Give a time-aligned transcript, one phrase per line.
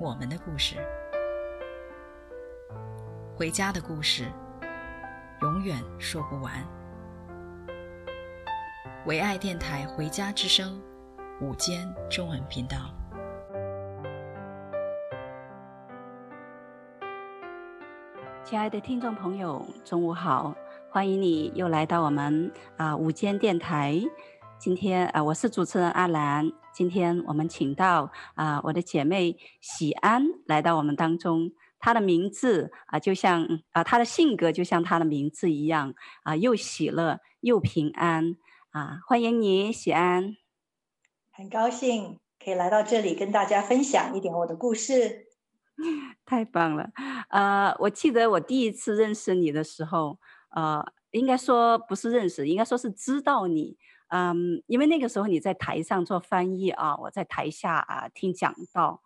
[0.00, 0.76] 我们的故事，
[3.36, 4.24] 回家的故事。
[5.42, 6.52] 永远说不完。
[9.06, 10.80] 唯爱电台《回家之声》
[11.44, 12.76] 午间中文频道，
[18.42, 20.54] 亲爱的听众朋友，中午好！
[20.90, 24.00] 欢迎你又来到我们啊午间电台。
[24.58, 26.50] 今天啊，我是主持人阿兰。
[26.72, 31.52] 今天我们请到啊我的姐妹喜安来到我们当中。
[31.78, 38.36] 她的名字啊，就像啊，她的性格就像她的名字一样啊，又喜乐又平安
[38.70, 39.00] 啊！
[39.06, 40.36] 欢迎你，喜安。
[41.30, 45.26] 很高兴可以来到这里跟大家分享一点我的故事。
[46.24, 46.90] 太棒了！
[47.28, 50.18] 呃，我记得我第一次认识你的时候，
[50.52, 53.76] 呃，应该说不是认识，应该说是知道你。
[54.08, 59.02] 嗯，因为那个时候你在台上做翻译啊，我在台下啊听讲道。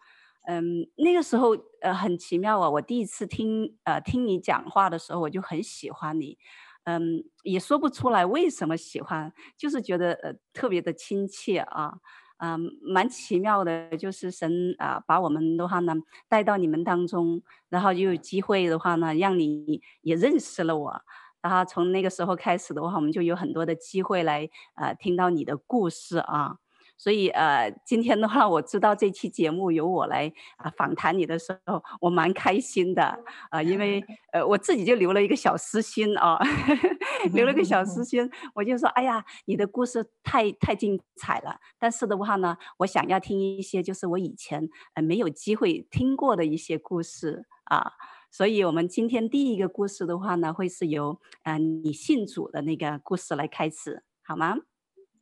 [0.46, 6.38] 嗯，那个时候呃很奇妙啊，我第一次听呃听你讲话的时候，我就很喜欢你，
[6.84, 11.98] 嗯，也说不出来为什么喜欢，就是觉得呃特别的亲切啊，
[12.38, 15.94] 嗯，蛮奇妙的，就是神啊把我们的话呢
[16.28, 21.02] 带到你们当中，然后又有机会的话呢，让你也认识了我，
[21.42, 26.56] 然后从那个时候开始的话，我们就有很多的机会来呃听到你的故事啊。
[27.00, 33.18] 所以呃，今天的话，我知道这期节目由我来啊访谈你的时候，我蛮开心的啊、
[33.52, 34.04] 呃，因为
[34.34, 36.36] 呃我自己就留了一个小私心啊，
[37.32, 41.60] 留了个小私 心，我就说，哎呀，你的故事太太精彩了。
[41.78, 47.92] 但是的话呢，我想要听一些就是我以前呃没有机会听过的一些故事啊，
[48.30, 54.56] 所以我们今天第一个故事的话呢，会是由啊、呃、你信主的那个故事来开始，好吗？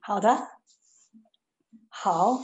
[0.01, 0.49] 好的。
[1.89, 2.43] 好，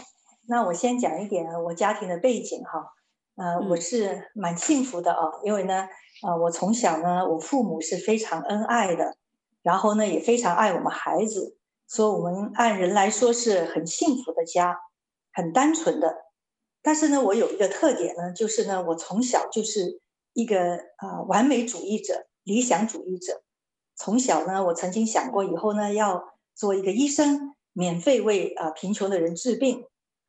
[0.48, 2.94] 那我先讲一点我家庭的背景哈，
[3.36, 5.88] 呃，我是蛮幸福的啊，因为呢，
[6.26, 9.16] 呃，我从小呢，我父母是非常恩爱的，
[9.62, 14.78] 然后呢，也非常爱我们孩子，所以我们按人来说是很幸福的家，
[15.32, 16.24] 很单纯的。
[16.80, 20.00] 但是呢，我有一个特点呢，就是呢，我从小就是
[20.32, 23.42] 一个呃完美主义者、理想主义者。
[23.96, 27.54] 从小呢，我曾经想过以后呢，要做一个医生。
[27.74, 29.86] 免费为啊贫穷的人治病，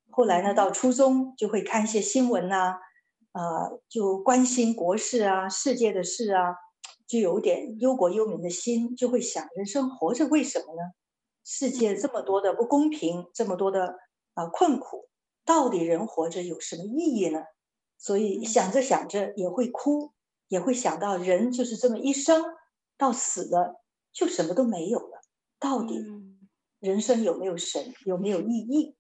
[0.10, 2.78] 后来呢，到初中就会看一些新闻呐，
[3.34, 6.56] 啊，就关心国事啊、世界的事啊，
[7.06, 10.94] 就有点忧国忧民的心，就会想人生活着为什么呢？
[11.44, 13.98] 世界这么多的不公平，这么多的
[14.36, 15.10] 啊困苦，
[15.44, 17.44] 到底人活着有什么意义呢？
[18.04, 20.12] 所以想着想着也会哭，
[20.50, 22.44] 也会想到人就是这么一生，
[22.98, 23.82] 到死了
[24.12, 25.22] 就什么都没有了，
[25.58, 26.04] 到底。
[26.82, 27.94] 人生有没有神？
[28.04, 28.98] 有没有意义？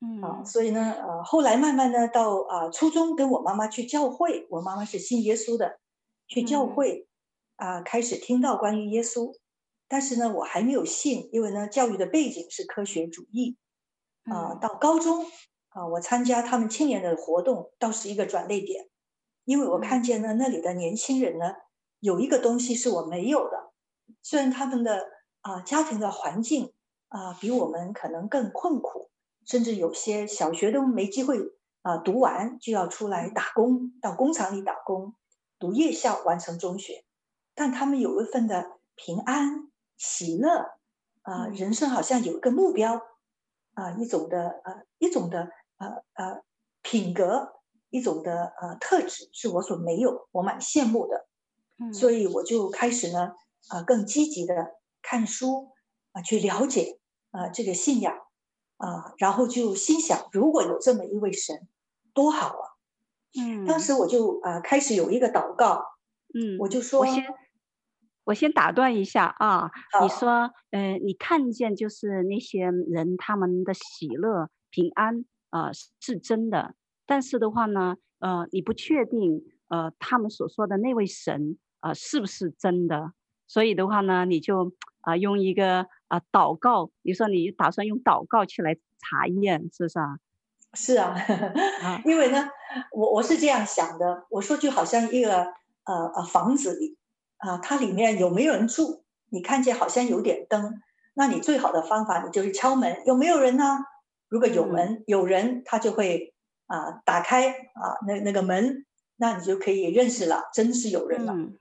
[0.00, 5.78] 嗯啊，所以呢，呃，后来慢慢呢，到啊、呃、初中跟我妈妈去教会，我妈妈是信耶稣的，
[6.26, 7.06] 去教会
[7.54, 9.32] 啊、呃、开始听到关于耶稣，
[9.86, 13.56] 但是呢，我还没有信，因为呢，教育的背景是科学主义
[14.24, 14.56] 啊、呃。
[14.56, 15.24] 到高中
[15.74, 18.88] 啊、呃，我参加他们青年的活动，倒是一个转捩点，
[19.44, 21.54] 因为我看见呢，那里的年轻人呢，
[22.00, 23.72] 有一个东西是我没有的，
[24.22, 25.10] 虽然他们的
[25.42, 26.72] 啊、呃、家庭的环境。
[27.08, 29.08] 啊，比我们可能更困苦，
[29.46, 31.38] 甚至有些小学都没机会
[31.82, 35.14] 啊读完，就要出来打工，到工厂里打工，
[35.60, 37.04] 读夜校完成中学。
[37.54, 40.72] 但他们有一份的平安喜乐
[41.22, 43.00] 啊，人生好像有一个目标
[43.74, 45.50] 啊，一种的呃、啊，一种的
[45.84, 46.40] 呃呃、啊、
[46.82, 47.52] 品格，
[47.90, 51.26] 一种的呃特质，是我所没有，我蛮羡慕的。
[51.92, 53.32] 所以我就开始呢
[53.70, 54.54] 呃，更积极的
[55.02, 55.72] 看书
[56.12, 56.98] 啊，去了解。
[57.34, 58.14] 啊，这个信仰
[58.76, 61.66] 啊，然后就心想，如果有这么一位神，
[62.12, 62.64] 多好啊！
[63.36, 65.82] 嗯，当时我就啊开始有一个祷告，
[66.32, 67.24] 嗯，我就说，我先
[68.22, 69.68] 我先打断一下啊，
[70.00, 75.24] 你说，呃，你看见就是那些人他们的喜乐平安
[75.56, 75.70] 啊
[76.00, 76.74] 是真的，
[77.06, 83.12] 但是的话呢，呃，你不确定呃他们所说的那位神啊是不是真的，
[83.46, 85.86] 所以的话呢，你就啊用一个。
[86.06, 90.18] 啊，祷告，你说你打算用祷告去来查验，是不是啊？
[90.74, 91.16] 是啊，
[92.04, 92.48] 因为呢，
[92.92, 95.46] 我我是这样想的，我说就好像一个
[95.84, 96.98] 呃呃房子里
[97.38, 99.02] 啊、呃，它里面有没有人住？
[99.30, 100.74] 你看见好像有点灯，
[101.14, 103.78] 那你最好的方法，你就是敲门，有没有人呢？
[104.34, 106.34] 如果有门、嗯、有人，他就会
[106.66, 108.84] 啊、呃、打开啊那那个门，
[109.14, 111.32] 那你就可以认识了，真是有人了。
[111.32, 111.58] 嗯、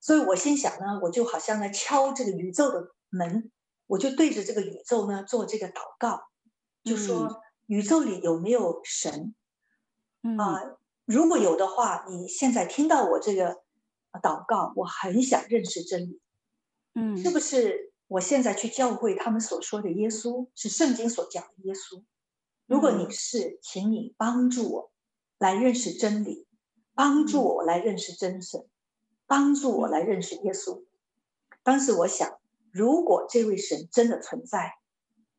[0.00, 3.50] 所以我心想呢，我就好像呢敲这个宇宙的门，
[3.88, 6.22] 我就对着这个宇宙呢做这个祷告，
[6.82, 7.26] 就说。
[7.26, 7.36] 嗯
[7.66, 9.34] 宇宙里有没有神？
[10.38, 13.56] 啊、呃，如果有的话，你现在听到我这个
[14.22, 16.20] 祷告，我很想认识真理。
[16.94, 17.92] 嗯，是不是？
[18.08, 22.02] 我现在去教会，他们所说的耶稣是圣经所讲的耶稣。
[22.66, 24.92] 如果你是，请你帮助我
[25.38, 26.46] 来认识真理，
[26.94, 28.66] 帮助我来认识真神，
[29.26, 30.84] 帮助我来认识耶稣。
[31.62, 32.38] 当时我想，
[32.70, 34.78] 如果这位神真的存在，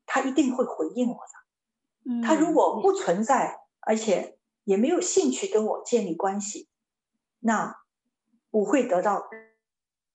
[0.05, 2.25] 他一定会回应我的。
[2.25, 6.67] 他如果不存在，而且也没有兴趣跟我建立关系，
[7.39, 7.81] 那
[8.49, 9.23] 不会得到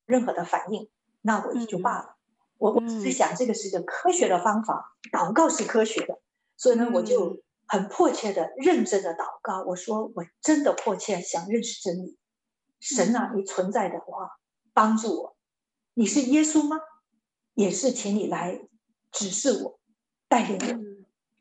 [0.04, 0.90] 任何的反应，
[1.22, 2.16] 那我也就罢了。
[2.62, 6.20] 我我只是想，这个是一个科学的方法，祷告是科学的，
[6.56, 9.64] 所以呢，我就很迫切的、认真的祷告。
[9.64, 12.16] 我说，我真的迫切想认识真理。
[12.78, 14.38] 神啊，你存在的话，
[14.72, 15.36] 帮助我。
[15.94, 16.76] 你是耶稣吗？
[17.54, 18.60] 也是，请你来
[19.10, 19.80] 指示我，
[20.28, 20.91] 带领我。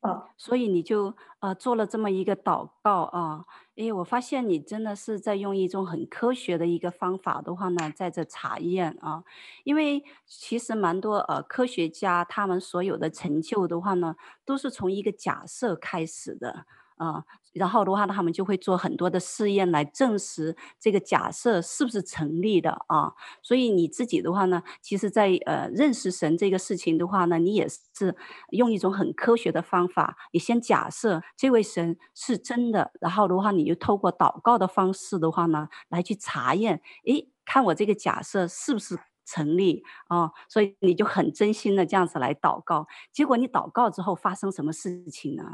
[0.02, 3.46] 啊，所以你就呃做了这么一个祷告啊，
[3.76, 9.24] 诶，我发现你真的是在用一种很科学的一个方法的话呢，在这查验啊，
[9.64, 16.66] 因为其实蛮多呃科学家他们所有的成就的话呢，都是从一个假设开始的。
[17.02, 23.14] 啊，然后的话呢，他们就会做很多的试验来证实这个假设是不是成立的啊。
[23.42, 28.16] 所以你自己的话呢，其实在呃认识神这个事情的话呢，你也是
[28.52, 40.30] 用一种很科学的方法，你先假设这位神是真的，然后的话，你就透过祷告的方式的话呢，来去查验，诶，看我这个假设是不是成立啊？
[40.48, 45.46] 所以你就很真心的这样子来祷告，结果你祷告之后发生什么事情呢？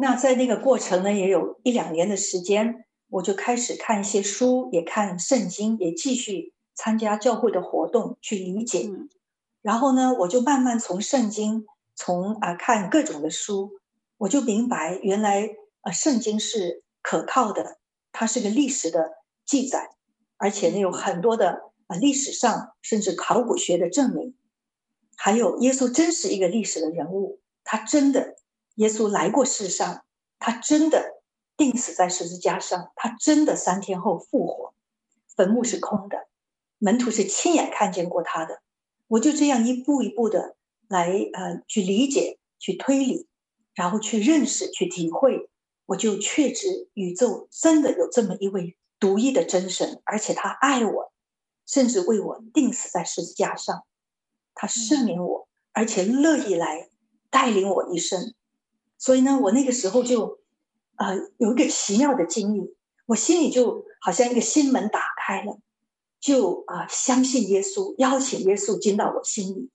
[0.00, 8.88] 那在那个过程呢，也有一两年的时间，我就开始看一些书，也看圣经，也继续参加教会的活动去理解。
[9.60, 11.66] 然后呢，我就慢慢从圣经，
[11.96, 13.72] 从啊看各种的书，
[14.18, 15.50] 我就明白原来
[15.80, 17.78] 啊圣经是可靠的，
[18.12, 19.90] 它是个历史的记载，
[20.36, 24.36] 而且呢有很多的啊历史上甚至考古学的证明，
[25.16, 28.36] 还有耶稣真是一个历史的人物，他真的。
[28.78, 30.04] 耶稣来过世上，
[30.38, 31.20] 他真的
[31.56, 34.72] 钉死在十字架上，他真的三天后复活，
[35.34, 36.28] 坟墓是空的，
[36.78, 38.62] 门徒是亲眼看见过他的。
[39.08, 40.54] 我就这样一步一步的
[40.86, 43.26] 来呃去理解、去推理，
[43.74, 45.50] 然后去认识、去体会，
[45.86, 51.12] 我就确知宇宙真的有这么一位独一的真神，而且他爱我，
[51.66, 53.82] 甚至为我钉死在十字架上，
[54.54, 56.88] 他赦免我，而且乐意来
[57.28, 58.34] 带领我一生。
[58.98, 60.40] 所以呢，我那个时候就，
[60.96, 62.76] 呃，有一个奇妙的经历，
[63.06, 65.60] 我心里就好像一个心门打开了，
[66.20, 69.70] 就啊、呃，相信耶稣，邀请耶稣进到我心里。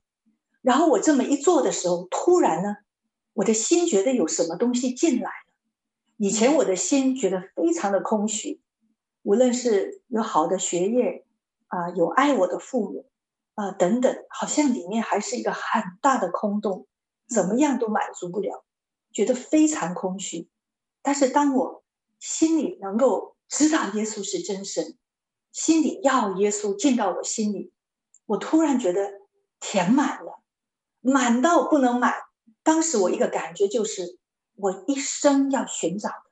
[0.61, 2.75] 然后我这么一做的时候，突然呢，
[3.33, 5.53] 我的心觉得有什么东西进来了。
[6.17, 8.61] 以前我的心觉得非常的空虚，
[9.23, 11.25] 无论是有好的学业
[11.67, 13.05] 啊、呃，有爱我的父母
[13.55, 16.87] 啊、呃、等等，好像里面还是一个很大的空洞，
[17.27, 18.63] 怎么样都满足不了。
[19.13, 20.49] 觉得非常空虚，
[21.03, 21.83] 但是当我
[22.19, 24.97] 心里能够知道耶稣是真神，
[25.51, 27.71] 心里要耶稣进到我心里，
[28.25, 29.21] 我突然觉得
[29.59, 30.41] 填满了，
[31.01, 32.15] 满到不能满。
[32.63, 34.17] 当时我一个感觉就是，
[34.55, 36.31] 我一生要寻找的，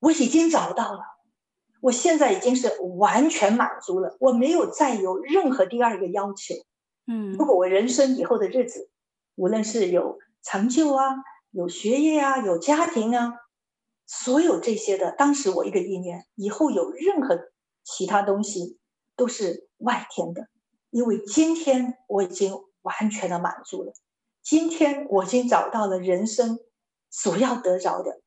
[0.00, 1.00] 我已经找到了，
[1.80, 6.54] 我现在已经是完全满足了，我没有再有任何第二个要求。
[7.06, 8.90] 嗯，如果我人生以后的日子，
[9.36, 11.04] 无论是有成就啊。
[11.50, 13.34] 有学业啊，有家庭啊，
[14.06, 17.38] 所有这些的，当时我一个意念，以后有任何
[17.84, 18.78] 其他东西
[19.16, 20.48] 都是外天的，
[20.90, 22.52] 因为今天我已经
[22.82, 23.92] 完全的满足了，
[24.42, 26.58] 今天我已经找到了人生
[27.10, 28.20] 所要得着的，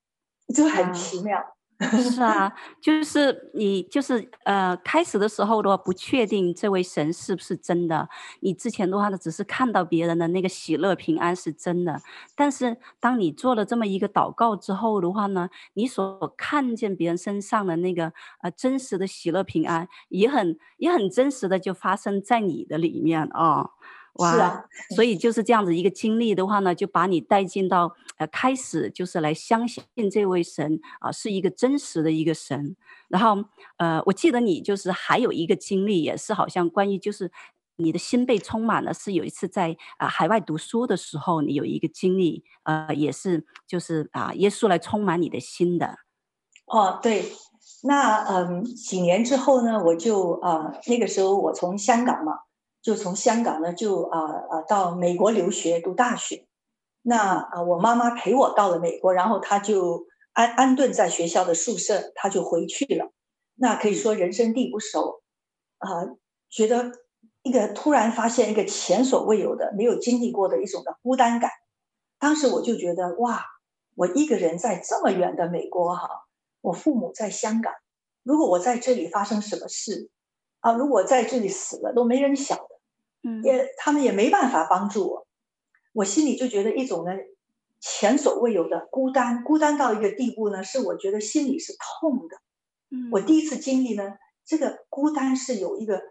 [0.53, 1.55] 就很奇妙。
[1.81, 8.07] 是啊，就是你就是呃，开始的时候的话不确定这位神是不是真的，
[8.41, 12.01] 你之前的话呢只是看到别人的那个喜乐平安是真的，
[12.35, 23.71] 但是当你做了这么一个祷告之后的话呢，你所看见别人身上的那个呃真实的喜乐平安也很也很真实的就发生在你的里面啊。
[24.15, 24.63] 哇，是啊，
[24.95, 32.75] 所以就是这样子一个经历的话呢，就把你带进到呃开始就是来相信这位神啊、呃、是一个真实的一个神。
[33.07, 33.43] 然后
[33.77, 37.31] 呃，我记得你就是还有一个经历，也是好像关于就是
[37.77, 45.99] 你的心被充满了，是有一次在啊、呃、海外读书的时候，你有一个经历，呃，也是就是啊、呃、耶稣来充满你的心的。
[46.65, 47.31] 哦，对，
[47.83, 52.33] 那嗯几年之后呢，我就啊、呃、那个时候我从香港嘛。
[52.81, 54.19] 就从香港呢，就啊
[54.50, 56.47] 啊、到美国留学读大学。
[57.03, 63.11] 那啊、我妈妈陪我到了美国，然后她就安安顿在学校的宿舍，她就回去了。
[63.55, 65.21] 那可以说人生地不熟，
[65.77, 65.89] 啊、
[66.50, 66.91] 觉得
[67.43, 71.51] 一个突然发现一个前所未有的、没有经历过的一种的孤单感。
[72.17, 73.43] 当时我就觉得哇，
[73.95, 76.07] 我一个人在这么远的美国哈，
[76.61, 77.73] 我父母在香港，
[78.23, 80.09] 如果我在这里发生什么事
[80.61, 82.70] 啊，如果在这里死了，都没人晓。
[83.23, 85.27] 嗯，也他们也没办法帮助我，
[85.93, 87.11] 我心里就觉得一种呢
[87.79, 92.37] 前所未有的孤单，孤单到一个地步呢，是我觉得心里是痛的。
[92.89, 94.13] 嗯，我第一次经历呢，
[94.43, 96.01] 这个孤单是有一个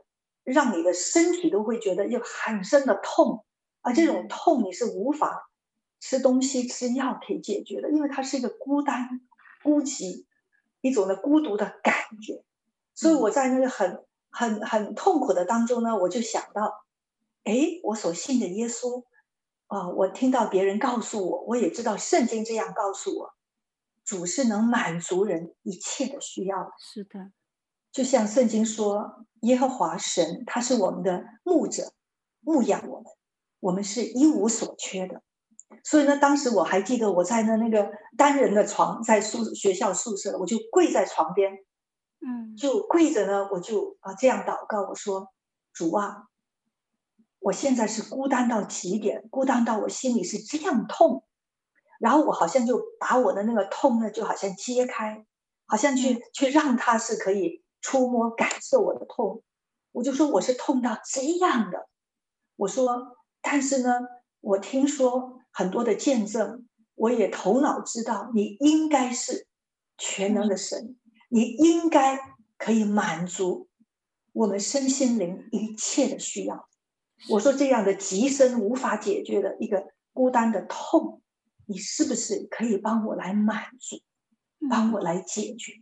[0.45, 3.45] 让你的身体都会觉得有很深的痛，
[3.83, 5.50] 而这种痛你是无法
[5.99, 9.21] 吃东西吃药可以解决的，因为它是一个孤单、
[9.64, 10.26] 孤寂
[10.81, 12.45] 一种的孤独的感觉。
[12.95, 16.85] 所以我在那个很很很痛苦的当中呢，我就想到。
[17.45, 19.03] 哎，我所信的耶稣，
[19.67, 23.35] 啊、呃，我听到别人告诉我，我也知道圣经这样告诉我，
[24.05, 26.71] 主是能满足人一切的需要的。
[26.79, 27.33] 是的，
[27.91, 31.93] 就像圣经说，耶和华神他是我们的牧者，
[32.41, 33.07] 牧养我们，
[33.61, 35.23] 我们是一无所缺的。
[35.83, 41.53] 所以呢，当时我还记得我在那那个单人的床，在宿学校宿舍，我就跪在床边，
[42.21, 45.33] 嗯，就跪着呢，我就啊这样祷告，我说，
[45.73, 46.27] 主啊。
[47.41, 51.25] 我现在是孤单到极点，孤单到我心里是这样痛，
[51.99, 55.25] 然后我好像就把我的那个痛呢，就好像揭开，
[55.67, 59.43] 好像去去让他是可以触摸感受我的痛，
[59.93, 61.89] 我就说我是痛到这样的，
[62.57, 63.91] 我说，但是呢，
[64.41, 69.47] 我听说很多的见证，我也头脑知道你应该是
[69.97, 70.99] 全能的神，
[71.31, 72.19] 你应该
[72.59, 73.69] 可以满足
[74.33, 76.70] 我们身心灵一切的需要。
[77.29, 81.21] 我说这样的极深无法解决的一个孤单的痛，
[81.67, 84.00] 你是不是可以帮我来满足，
[84.71, 85.75] 帮我来解决？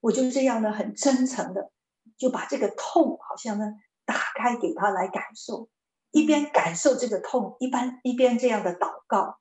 [0.00, 1.70] 我就这样的很真诚的
[2.18, 5.68] 就把这个痛好像呢打开给他来感受，
[6.10, 9.38] 一边感受这个痛，一般一边这样的祷告，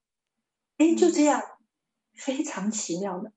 [0.78, 1.42] 哎，就这样
[2.14, 3.32] 非常奇妙的，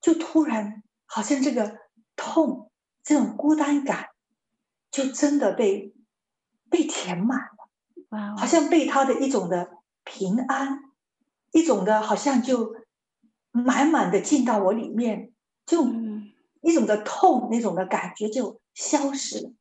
[0.00, 1.78] 就突然好像这个
[2.16, 2.70] 痛
[3.02, 4.10] 这种孤单感
[4.90, 5.93] 就真的被。
[6.74, 10.80] 被填满了，好像被他的一种的平安，
[11.52, 12.74] 一种的好像就
[13.52, 15.32] 满满的进到我里面，
[15.64, 15.86] 就
[16.62, 19.52] 一种的痛，那种的感觉就消失了，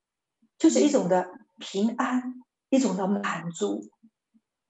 [0.57, 1.29] 就是一种的
[1.59, 2.41] 平安，
[2.71, 3.91] 一种的满足，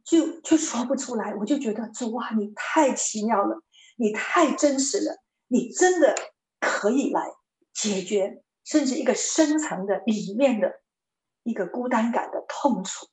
[0.03, 1.33] 就就说不出来。
[1.35, 3.63] 我就觉得主啊，你太奇妙了，
[3.95, 6.13] 你太真实了，你真的
[6.59, 7.23] 可以来
[7.73, 10.82] 解决，甚至一个深层的里面的。
[11.43, 13.07] 一个孤单感的痛楚，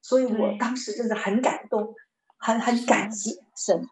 [0.00, 1.94] 所以我当时真的很感动，
[2.38, 3.86] 很很感激神。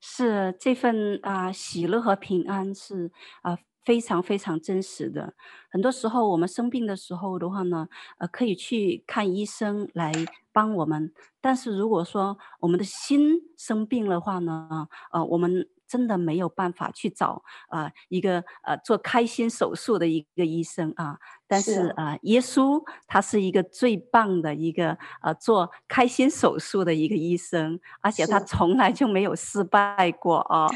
[0.00, 3.10] 是这份啊、呃、喜乐和平安是
[3.42, 5.34] 啊、呃、非常非常真实的。
[5.70, 10.12] 很多时候我们生病的时候的话呢，呃可以去看医生来
[10.52, 15.68] 帮我们，但是如果说我们的心生病的话呢，呃我们。
[15.88, 30.68] 真的没有办法去找啊、呃、一个呃做开心手术的一个医生啊，但是啊、呃、耶稣他是一个最棒的一个呃做开心手术的一个医生，而且他从来就没有失败过啊，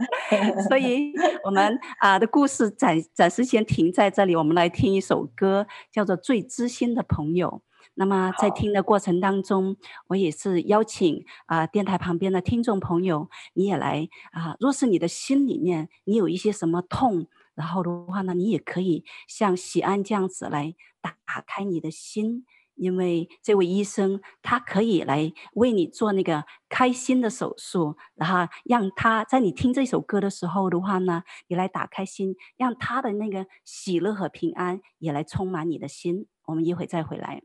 [0.68, 1.12] 所以
[1.44, 7.62] 我们啊、呃、的故事暂暂时先停在这里，我们来听一首歌，叫做《最知心的朋友》。
[7.98, 9.76] 那么在听的过程当中，
[10.08, 14.56] 我也是邀请啊、呃、电台旁边的听众朋友，你也来啊、呃。
[14.60, 36.26] 若是你的心里面你有一些什么痛，然后的话呢，你也可以像喜安这样子来打开你的心，因为这位医生他可以来为你做那个开心的手术，然后让他在你听这首歌的时候的话呢，你来打开心，让他的那个喜乐和平安也来充满你的心。
[36.44, 37.42] 我们一会再回来。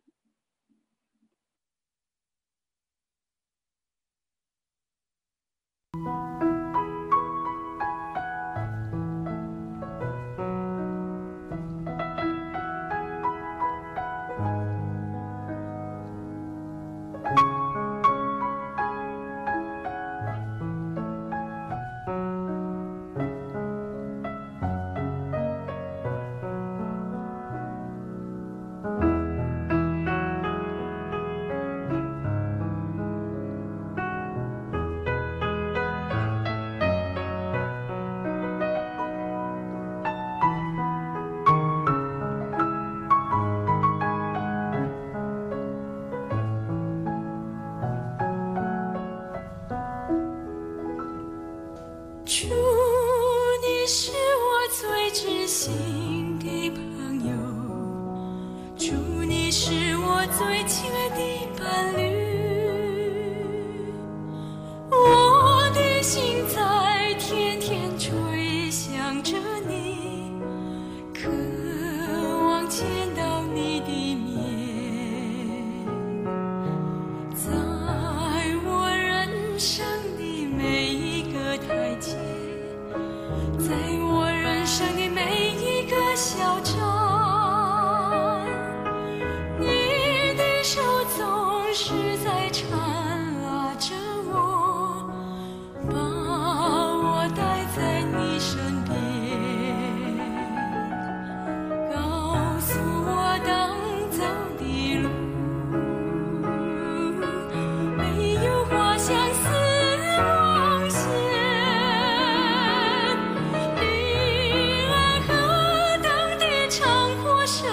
[117.52, 117.68] 山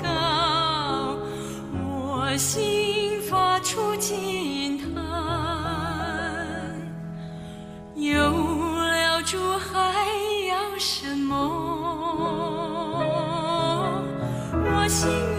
[0.00, 1.18] 高，
[1.74, 4.86] 我心发出惊叹。
[7.96, 9.76] 有了珠，还
[10.48, 11.34] 要什么？
[14.52, 15.37] 我心。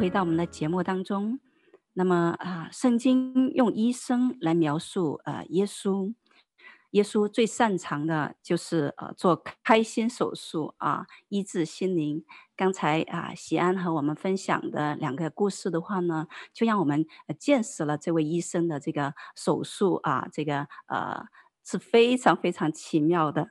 [0.00, 1.40] 回到我们的节目当中，
[1.92, 6.14] 那么啊，圣经用医生来描述啊，耶稣，
[6.92, 12.24] 耶稣最擅长的就是呃做开心手术啊，医治心灵。
[12.56, 17.04] 刚才啊，喜安和我们分享的两个故事的话呢，就让我们
[17.38, 21.26] 见识了这位医生的这个手术啊，这个呃
[21.62, 23.50] 是非常非常奇妙的。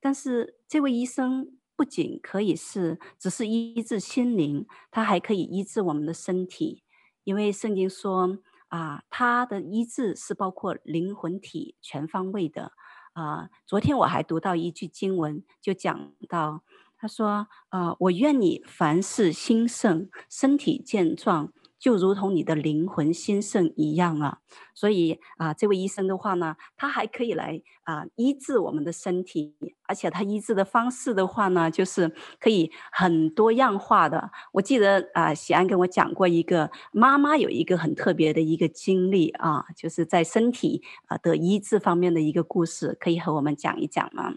[0.00, 1.58] 但是这位医生。
[1.80, 6.82] 不仅可以是只是医治心灵，它还可以医治我们的身体，
[7.24, 8.36] 因为圣经说
[8.68, 12.72] 啊，它的医治是包括灵魂体全方位的
[13.14, 13.48] 啊。
[13.64, 16.62] 昨天我还读到一句经文，就讲到
[16.98, 24.38] 他说啊，我愿你凡事兴盛，身体健壮，就如同你的灵魂兴盛一样啊。
[24.72, 29.54] 所以啊，这位医生的话呢，他还可以来啊医治我们的身体，
[29.88, 34.30] 而且他医治的方式的话呢，就是可以很多样化的。
[34.52, 44.34] 我记得啊，喜安跟我讲过一个妈妈有一个很特别的一个经历啊，就是在身体啊的医治方面的一个故事，可以和我们讲一讲吗？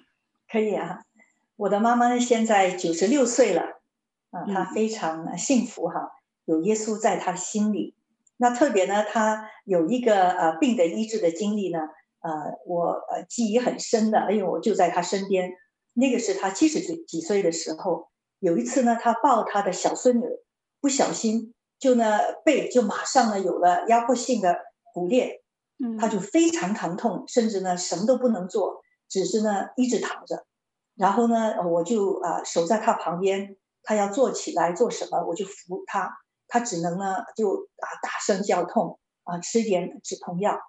[0.50, 1.04] 可以啊，
[1.56, 3.82] 我的妈妈呢现在九十六岁了，
[4.32, 6.12] 啊，她非常幸福哈，
[6.46, 7.96] 有耶稣在他心里。
[8.38, 11.80] 那特别呢，他有一个呃病的医治的经历呢，
[12.22, 12.32] 呃，
[12.66, 15.52] 我呃记忆很深的，因为我就在他身边。
[15.94, 20.26] 那个是他七十岁几岁的时候，有一次呢，他抱他的小孙女，
[20.82, 24.58] 不小心就呢背就马上呢有了压迫性的
[24.94, 25.44] 骨裂，
[25.78, 28.82] 嗯，他就非常疼痛，甚至呢什么都不能做。
[29.08, 30.44] 只是呢，一直躺着，
[30.96, 36.10] 然后呢，我就啊、呃、守在他旁边，他要坐起来做什么，我就扶他，
[36.54, 40.60] 他只能呢就啊大声叫痛啊，吃点止痛药。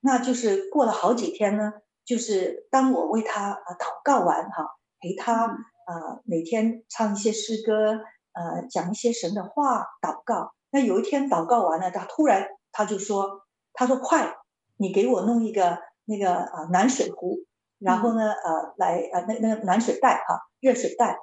[0.00, 1.72] 那就是过了好几天呢，
[2.04, 4.66] 就是当我为他啊祷告完哈，
[4.98, 8.00] 陪他啊每天唱一些诗歌，
[8.32, 10.50] 呃讲一些神的话祷告。
[10.72, 14.34] 那有一天祷告完了，他突然他就说，他说快，
[14.78, 17.38] 你给我弄一个那个啊暖水壶。
[17.78, 21.16] 然后呢，呃，来，呃，那那个暖水袋哈，热水袋，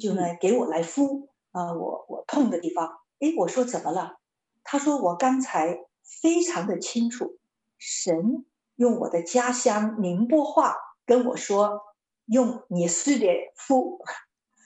[0.00, 2.88] 就呢给我来敷，啊、呃，我我痛的地方，
[3.20, 4.18] 哎，我说怎么了？
[4.62, 7.38] 他说我刚才非常的清楚，
[7.78, 8.44] 神
[8.76, 11.82] 用我的家乡宁波话跟我说，
[12.26, 13.98] 用你是的敷，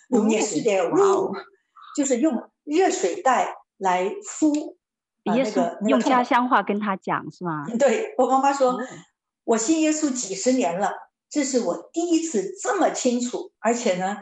[0.08, 1.32] 用你是的敷，
[1.96, 4.76] 就是用热水袋来敷，
[5.24, 7.66] 呃、那个用家乡话跟他讲是吗？
[7.78, 8.86] 对，我妈妈说，嗯、
[9.44, 10.92] 我信耶稣几十年了。
[11.30, 14.16] 这是我第一次这么清楚，而且呢，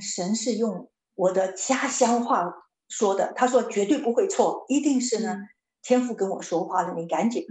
[0.00, 3.32] 神是用我的家乡话说的。
[3.34, 5.36] 他说绝对不会错，一定是呢，
[5.82, 6.94] 天父跟我说话了。
[6.94, 7.44] 你赶紧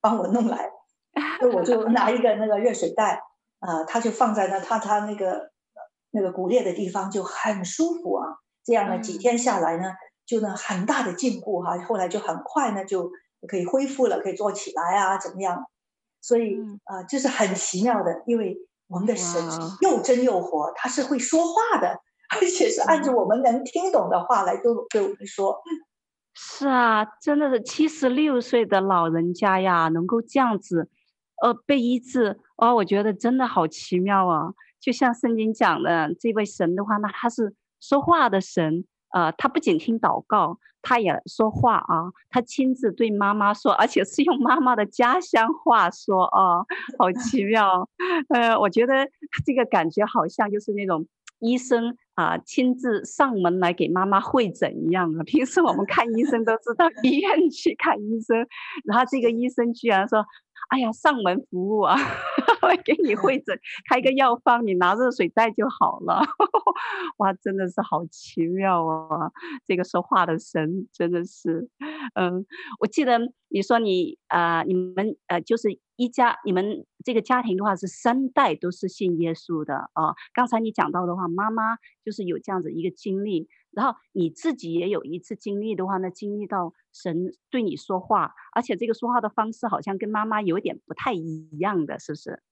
[0.00, 0.70] 帮我弄来，
[1.40, 3.20] 所以我就拿一个那个热水袋，
[3.60, 5.50] 啊、呃，他就放在那他他那个
[6.10, 8.26] 那个骨裂的地方就很舒服啊。
[8.64, 9.92] 这样呢，几天下来呢，
[10.24, 11.84] 就呢很大的进步哈、啊。
[11.84, 13.10] 后来就很快呢就
[13.48, 15.64] 可以恢复了，可以坐起来啊，怎么样？
[16.20, 19.42] 所以啊、呃，这是很奇妙的，因为我们的神
[19.80, 21.98] 又真又活，他是会说话的，
[22.32, 25.62] 而且是按照我们能听懂的话来对对我们说。
[26.34, 30.88] 是啊，真的是七十六岁的老人家呀，能够这样子，
[31.42, 34.54] 呃，被医治，哦，我觉得真的好奇妙啊！
[34.80, 38.84] 就像圣经讲的，这位神的话，那他是说话的神。
[39.12, 46.64] 呃，他不仅听祷告，他也说话啊，他亲自对妈妈说，而且是用妈妈的家乡话说啊，
[46.98, 47.86] 好奇妙。
[48.32, 49.06] 呃，我觉得
[49.44, 51.06] 这个感觉好像就是那种
[51.40, 55.22] 医生啊亲自上门来给妈妈会诊一样的。
[55.24, 58.46] 平时我们看医生都是到 医院去看医生，
[58.84, 60.24] 然后这个医生居然说。
[60.72, 61.94] 哎呀，上门服务啊，
[62.62, 63.54] 会给你会诊，
[63.90, 66.22] 开个药方，你拿热水袋就好了。
[67.18, 69.30] 哇，真的是好奇妙啊！
[69.66, 71.68] 这个说话的神真的是，
[72.14, 72.46] 嗯，
[72.80, 80.14] 我记得你说你啊、呃，你们呃，就是一家，你们这个家庭的话是三代都是信耶稣的啊、呃。
[80.32, 83.46] 刚才你讲到的话，妈妈就是有这样子一个经历。
[83.72, 92.42] 然后你自己也有一次经历的话呢，经历到神对你说话，而且这个说话的方式好像跟妈妈有点不太一样的，是不是？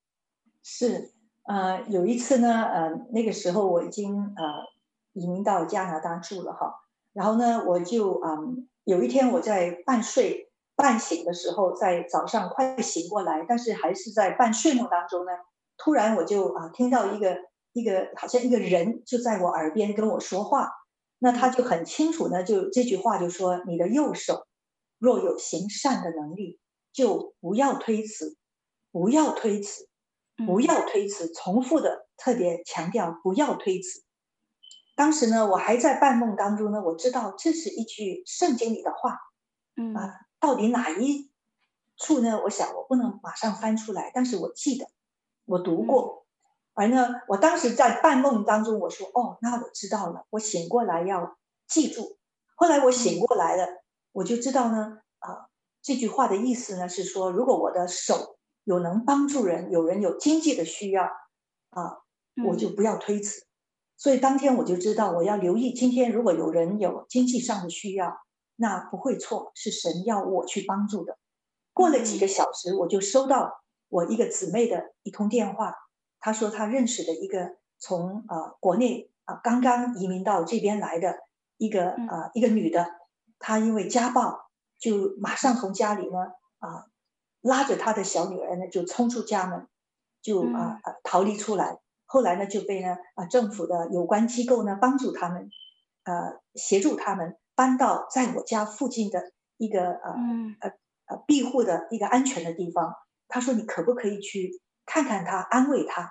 [0.63, 1.13] 是，
[1.47, 4.65] 呃，有一次呢，呃，那个时候我已经呃
[5.13, 6.75] 移民到加拿大住了哈，
[7.13, 15.33] 然后呢，我就嗯、有一天我在半睡半醒的时候，在早上快醒过来，但是还是在半睡梦当中呢，
[15.77, 17.37] 突然我就啊、听到一个
[17.73, 20.71] 一个好像一个人就在我耳边跟我说话。
[21.23, 24.47] 那他就很清楚呢，就这句话就说：“你的右手
[24.99, 26.59] 若有行善的能力，
[26.93, 28.39] 就不要推辞，
[28.91, 29.87] 不要推辞，
[30.47, 34.03] 不要推辞。”重复的特别强调不要推辞。
[34.97, 39.19] 当时呢，我还在半梦当中呢，我知道这是一句圣经里的话，
[39.77, 41.31] 嗯啊，到底哪一
[41.99, 42.41] 处呢？
[42.45, 44.87] 我想我不能马上翻出来，但是我记得
[45.45, 46.20] 我读过。
[46.75, 50.25] 而呢，我当时在半梦当中，我说：“哦，那我知道了。
[50.31, 52.17] 我醒过来要记住。”
[52.57, 53.67] 后来我醒过来了，
[54.13, 55.49] 我就知道呢，啊，
[55.83, 61.05] 这句话的意思呢是说，如果我的手有能帮助人，有人有经济的需要，
[61.71, 61.99] 啊，
[62.49, 63.45] 我就不要推辞。
[63.97, 68.17] 所以当天我就知道，我要留意今天如果有人有经济上的需要，
[68.57, 71.19] 那不会错，是神要我去帮助的。
[71.73, 75.75] 过了几个小时，我就收到我一个姊妹的一通电话。
[76.21, 81.19] 他说他认识的一个从啊、呃、国内啊、呃、刚刚移民到这边来的
[81.57, 82.87] 一个啊、呃、一个女的，
[83.39, 86.19] 她因为家暴，就马上从家里呢
[86.59, 86.87] 啊
[87.41, 89.67] 拉着她的小女儿呢就冲出家门，
[90.21, 91.79] 就啊啊逃离出来。
[92.05, 95.51] 后来呢就被呢啊政府的有关机构呢帮助他们，
[96.05, 100.15] 呃协助他们搬到在我家附近的一个呃
[100.61, 100.73] 呃
[101.07, 102.95] 呃庇护的一个安全的地方。
[103.33, 106.11] 他说：“你可不可以去看看他，安慰他？”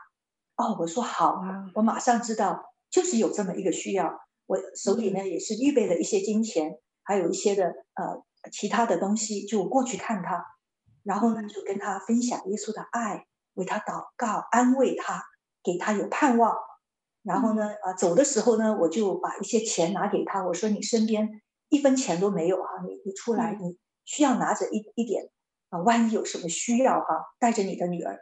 [0.55, 1.41] 哦，我说好，
[1.75, 4.19] 我马上知道，就是有这么一个需要。
[4.45, 10.43] 我手里呢也是预备了一些金钱，还有一些的呃其他的东西，就过去看他，
[11.03, 15.23] 然后呢就跟他分享耶稣的爱，为他祷告，安慰他，
[15.63, 16.55] 给他有盼望。
[17.23, 25.29] 然后呢啊走的时候呢，我就把一些钱拿给他，我说你身边一分钱都没有哈，你你出来你需要拿着一一点。
[25.69, 27.05] 啊，万一有什么需要哈，
[27.39, 28.17] 带着你的女儿。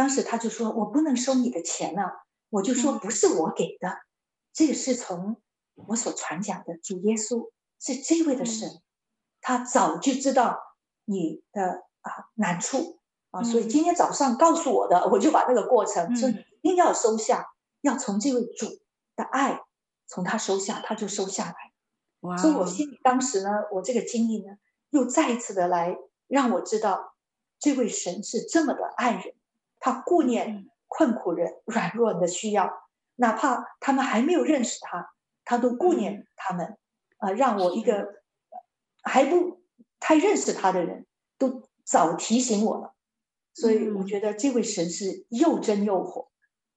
[0.00, 2.04] 当时他就说：“我不能收你的钱呢。”
[2.48, 3.98] 我就说：“不是我给的，
[4.50, 5.36] 这个是从
[5.74, 8.80] 我所传讲的主耶稣是这位的神，
[9.42, 10.58] 他早就知道
[11.04, 12.98] 你的啊难处
[13.30, 17.48] 啊，所以今天早上告诉我的，我就把那个过程说你一定要收下，
[17.82, 18.80] 要从这位主
[19.16, 19.60] 的爱
[20.06, 21.54] 从他收下，他就收下来。
[22.20, 22.38] 哇！
[22.38, 24.56] 所以我心里当时呢，我这个经历呢，
[24.88, 25.98] 又再一次的来。
[26.26, 27.16] 让我知道，
[27.58, 29.34] 这位神是这么的爱人，
[29.80, 32.70] 他顾念困苦人、软弱人的需要，
[33.16, 35.10] 哪怕他们还没有认识他，
[35.44, 36.78] 他都顾念他们。
[37.18, 38.22] 啊、呃，让我一个
[39.02, 39.60] 还不
[39.98, 42.94] 太认识他的人都早提醒我了。
[43.54, 46.30] 所以我觉得这位神是又真又活，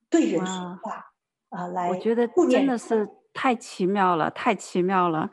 [0.09, 1.13] 对人说话
[1.49, 3.07] 啊，来，我觉得真的是。
[3.33, 5.29] 太奇妙了，太奇妙了，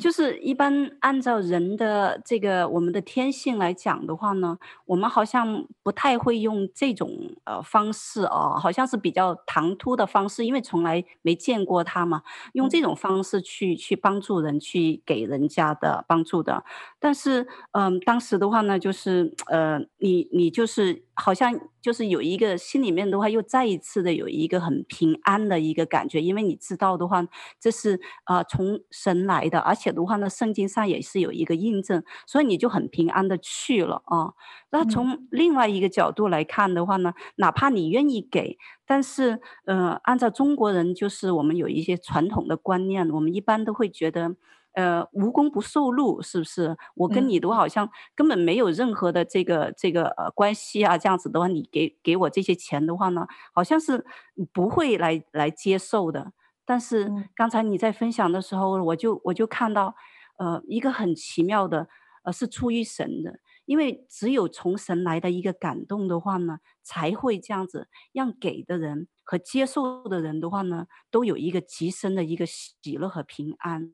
[0.00, 7.08] 就是一般按照人的这个我们的天性来讲的话呢，我们好像不太会用这种
[7.44, 12.22] 呃方式哦，好像是比较唐突的方式，因为从来没见过他嘛，
[12.54, 16.64] 用这种方式去去帮助人，去给人家的帮助的。
[16.98, 27.26] 但是嗯、呃，当时的话呢，就是呃，你你就是好像就是有一个心里面的话，又再一次的有一个很平安的一个感觉，因为你知道的话。
[27.60, 34.34] 这是啊、呃，从神来的，而且的话呢，圣经上也是有一个印证，所以你就很平安的去了啊。
[34.70, 44.36] 那从另外一个角度来看的话呢，哪怕你愿意给，但是呃，按照中国人就是我们有一些传统的观念，我们一般都会觉得，
[44.74, 46.76] 呃，无功不受禄，是不是？
[46.96, 54.04] 我跟你都好像根本没有任何的这个这个呃关系啊，这样子的话，你给给我这些钱的话呢，好像是
[54.52, 56.32] 不会来来接受的。
[56.66, 59.94] 但是刚才你在分享的时候，我就我就看到，
[60.38, 61.88] 呃，一个很奇妙的，
[62.24, 73.92] 呃，是出于神的，因为只有从神来的一个感动的话呢，才会这样子，让给的人和接受的人的话呢，都有一个极深的一个喜乐和平安。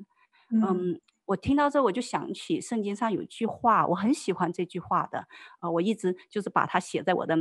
[0.51, 0.61] 嗯，
[0.95, 5.19] 嗯，我听到这我就想起圣经上有一句话，我很喜欢这句话的，
[5.61, 7.37] 啊、呃，我一直就是把它写在我的。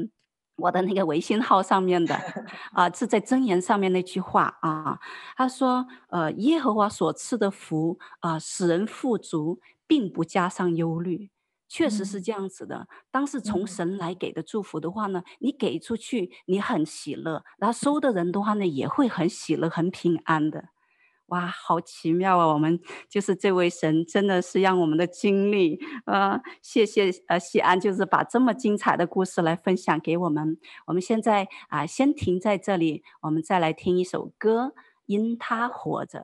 [0.62, 2.14] 我的那个微信号上面的，
[2.76, 5.00] 啊、呃，是在箴言上面那句话啊，
[5.38, 11.32] 他说，呃，耶和华所赐的福啊、呃，使人富足，并不加上忧虑，
[11.70, 12.90] 确实是这样子的。
[13.10, 20.66] 当是从神来给的祝福的话呢，你给出去，你很喜乐，然后收的人的话呢，也会很喜乐、很平安的。
[21.30, 22.48] 哇，好奇妙啊！
[22.54, 30.58] 我们就是这位神，真的是让我们的经历，呃，谢谢呃，西安，就是把这么精彩的故事来分享给我们。
[30.88, 34.74] 我们现在啊、先停在这里，我们再来听一首歌，
[35.06, 36.20] 《因他活着》。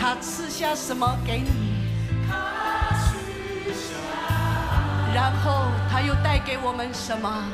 [0.00, 1.70] 他赐下什么给你？
[5.14, 7.44] 然后他又带给我们什么？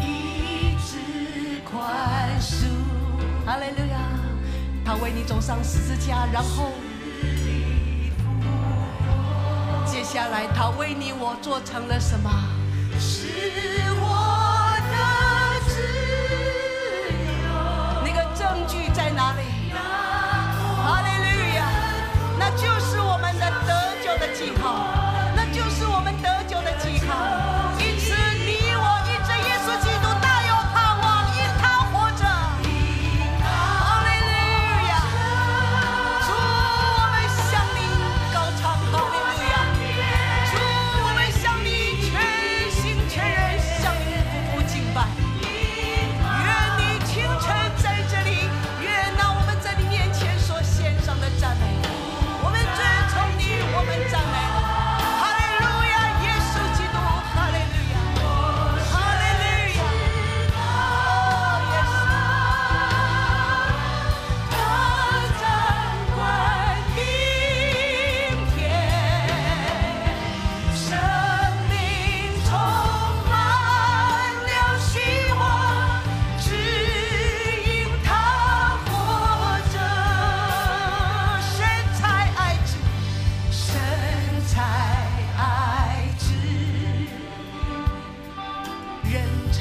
[0.00, 1.80] 一直宽
[2.40, 2.66] 恕。
[3.46, 3.98] 哈利路亚。
[4.84, 6.72] 他为你走上十字架，然后
[9.86, 12.28] 接下来他为你我做成了什么？
[12.98, 13.28] 是
[14.00, 14.11] 我
[24.18, 25.11] 的记号，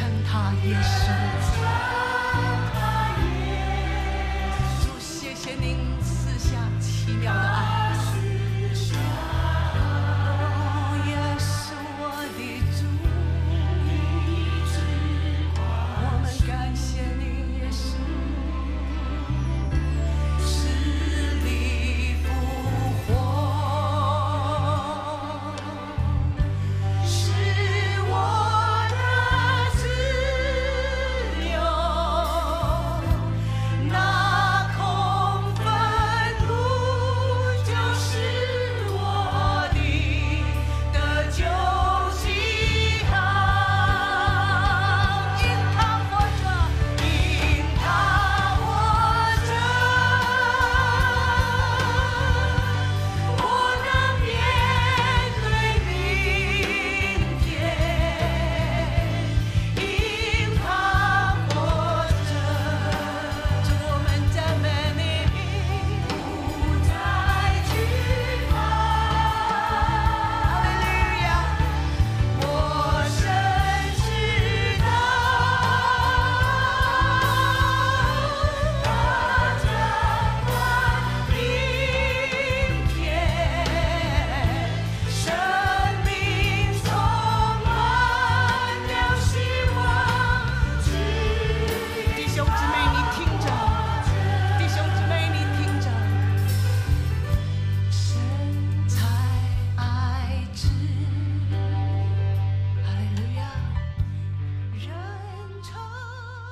[0.02, 1.91] 看他也是。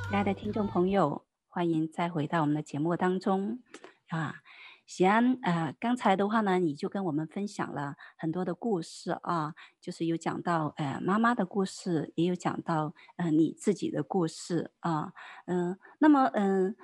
[0.09, 3.59] 亲爱的听众朋友，欢迎再回到我们的节目当中
[4.07, 4.37] 啊！
[4.87, 15.13] 喜安啊，刚才的话呢，你就跟我们分享了很多的故事啊，就是有讲到呃妈妈的故事，也有讲到呃你自己的故事啊，
[15.45, 16.75] 嗯、那么嗯、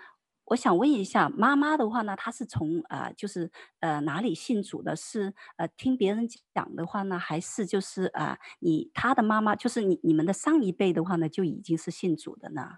[0.46, 4.96] 我想问一下，妈妈的话呢，她是从啊、就是呃哪里信主的？
[4.96, 12.78] 是呃听别人讲的话呢，还是就是啊、你她的妈妈，就是你你们的上一辈的话呢，就已经是信主的呢？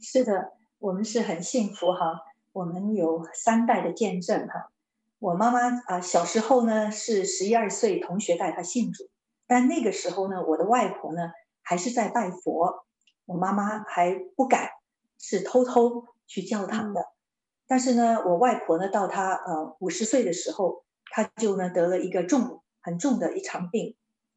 [0.00, 2.20] 是的，我们是很幸福哈，
[2.52, 4.70] 我们有三代的见证哈。
[5.18, 9.08] 我妈妈啊，小时候呢是十一二岁，同学带她信主，
[9.46, 11.30] 但那个时候呢，我的外婆呢
[11.62, 12.84] 还是在拜佛，
[13.24, 14.68] 我妈妈还不敢，
[15.18, 17.06] 是偷偷去教堂的。
[17.66, 23.96] 但是呢，我外婆呢到她呃五十岁的时候，她就呢得了一个重很重的一场病。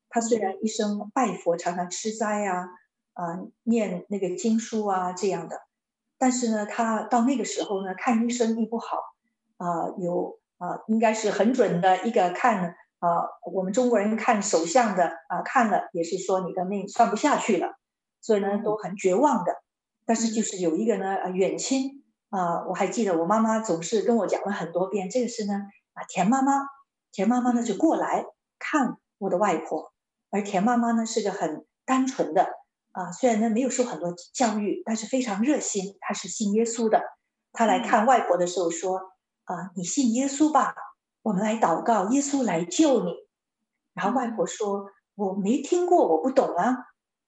[0.09, 2.69] 她虽然一生拜佛，常常吃斋啊。
[3.17, 5.59] 啊、念那个经书啊，这样的，
[6.19, 8.97] 但是呢，他到那个时候呢，看医生医不好，
[9.57, 13.09] 啊、有啊、应该是很准的一个看啊、
[13.51, 17.79] 我们中国人看手相的啊、看了也是说你的命算不下去了，
[18.21, 19.51] 所以呢都很绝望的。
[20.05, 25.53] 但是就是有一个呢，远亲啊、我还记得我妈妈总是跟我讲了很多遍，这个是呢
[25.93, 26.51] 啊，田妈妈，
[27.11, 28.25] 田妈妈呢就过来
[28.59, 29.91] 看我的外婆，
[30.29, 32.47] 而田妈妈呢是个很单纯的。
[32.97, 35.95] 啊，虽然呢没有受很多教育，但是非常热心。
[36.01, 36.99] 他是信耶稣的。
[37.53, 38.97] 他来看外婆的时候说
[39.45, 40.73] ：“啊，你信耶稣吧，
[41.21, 43.11] 我们来祷告，耶稣来救你。”
[43.93, 46.73] 然后外婆说：“我没听过，我不懂啊。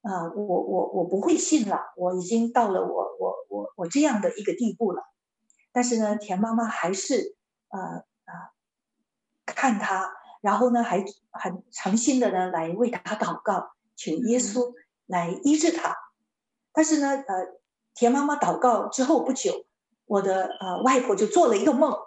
[0.02, 1.78] 啊，我我我不会信了。
[1.98, 5.04] 我已经到了我我我我这样的一个地步了。”
[5.72, 7.38] 但是呢，田妈妈还是
[7.70, 7.80] 呃
[8.26, 8.34] 呃
[9.46, 10.12] 看他，
[10.42, 14.74] 然后呢还很诚心的呢来为他祷告，求耶稣
[15.10, 15.95] 来医治他。
[16.72, 17.60] 但是呢，呃，
[17.95, 19.66] 田妈妈祷告之后不久，
[20.05, 21.97] 我的呃外婆就做了一个梦，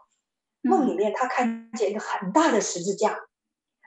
[0.63, 3.19] 梦里面她看见一个很大的十字架，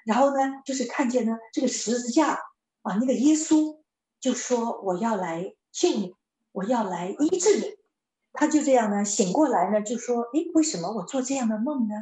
[0.06, 2.40] 然后呢就是看见呢这个十字架
[2.82, 3.80] 啊，那个耶稣
[4.20, 6.14] 就说我要来救你，
[6.52, 7.78] 我要来医治你。
[8.38, 11.96] 他就这样呢，醒过来呢，就说：“诶，为什么我做这样的梦呢？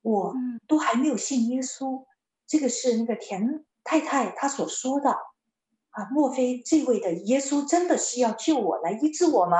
[0.00, 0.34] 我
[0.66, 2.06] 都还没有信耶稣，
[2.46, 5.14] 这个是那个田太太她所说的
[5.98, 9.58] 啊，莫非这位的耶稣真的是要救我，来医治我吗？”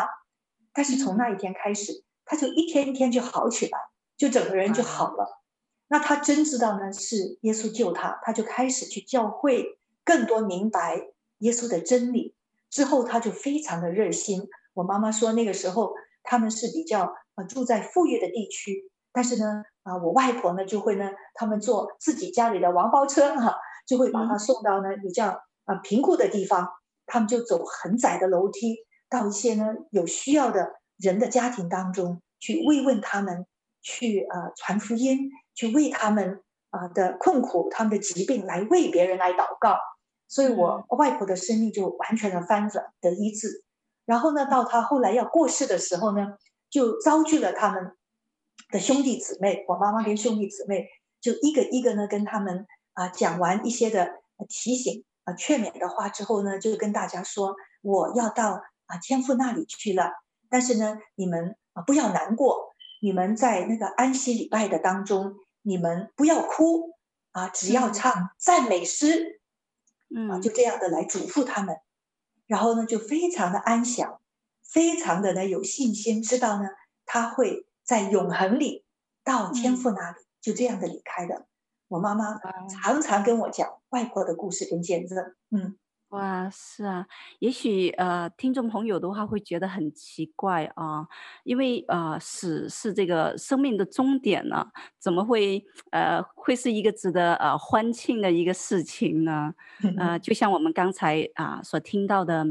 [0.73, 3.79] 但是从那一天开始，他就一天一天就好起来，
[4.17, 5.43] 就整个人就好了。
[5.89, 11.09] 那他真知道呢，是耶稣救他，他就开始去教会，更多明白
[11.39, 12.37] 耶稣的真理。
[12.71, 14.43] 之后他就非常的热心。
[14.75, 23.55] 我妈妈说那个时候他们是比较呃住在富裕的地区，但是呢啊我外婆呢就会呢他们坐自己家里的王包车哈、啊，
[23.89, 26.69] 就会把他送到呢比较啊贫苦的地方，
[27.07, 33.47] 他们就走很窄的楼梯到一些呢有需要的人的家庭当中去慰问他们，
[33.83, 39.79] 去啊传福音，去为他们啊的困苦、他们的疾病来为别人来祷告，
[40.27, 43.65] 所以我外婆的生命就完全的翻转得医治。
[44.05, 46.27] 然后呢，到他后来要过世的时候呢，
[46.71, 47.93] 就召聚了他们
[48.71, 50.89] 的兄弟姊妹，我妈妈跟兄弟姊妹
[51.21, 54.11] 就一个一个呢跟他们啊讲完一些的
[54.49, 60.11] 提醒啊劝勉的话之后呢，就跟大家说，我要到啊天父那里去了，
[60.49, 66.95] 但是呢，你们啊不要难过，你们在那个安息礼拜的当中，你们不要哭
[67.33, 69.43] 啊，只要唱赞美诗，
[70.09, 70.31] 嗯。
[70.31, 71.77] 啊，就这样的来嘱咐他们。
[72.47, 74.23] 然后呢，就非常的安详，
[74.65, 76.71] 非常的呢有信心，知道呢
[77.05, 78.87] 他会在永恒里
[79.23, 81.47] 到天父那里，就这样的离开的。
[81.89, 85.19] 我妈妈常常跟我讲外婆的故事跟见证，
[85.51, 85.77] 嗯。
[86.11, 87.07] 哇，是啊，
[87.39, 91.07] 也许呃，听众朋友的话会觉得很奇怪啊，
[91.45, 94.69] 因为呃，死是这个生命的终点呢，
[94.99, 99.53] 怎么会呃会是一个值得呃欢庆的一个事情呢？
[99.99, 102.43] 呃，就像我们刚才啊、呃、所听到的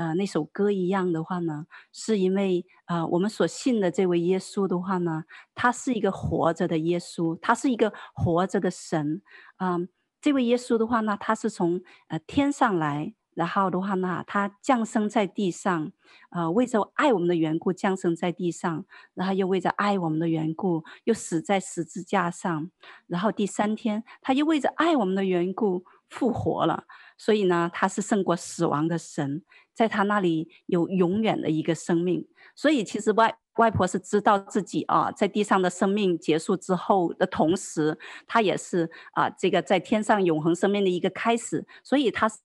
[0.00, 5.24] 呃那首歌一样的话呢，是因为呃我们所信的这位耶稣的话呢，
[5.54, 9.20] 他是一个活着的耶稣，他是一个活着的神，
[9.58, 9.90] 嗯、
[10.22, 15.92] 这位耶稣的话呢，他是从呃天上来，然后的话呢，他降生在地上，
[16.30, 22.70] 呃，为着爱我们的缘故降生在地上，然后又为着爱我们的缘故又死在十字架上，
[23.06, 26.84] 然后第三天他又为着爱我们的缘故复活了，
[27.16, 29.42] 所以呢，他是胜过死亡的神，
[29.80, 33.34] 在他那里有永远的一个生命，所以其实外。
[33.56, 42.38] 外婆是知道自己啊，在地上的生命结束之后的同时，她也是啊，这个在天上永恒生命的一个开始，所以她是